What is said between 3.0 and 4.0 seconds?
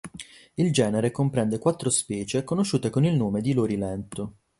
il nome di lori